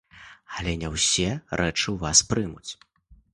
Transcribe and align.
Але 0.61 0.71
не 0.83 0.89
ўсе 0.95 1.27
рэчы 1.61 1.85
ў 1.91 1.97
вас 2.05 2.23
прымуць. 2.31 2.71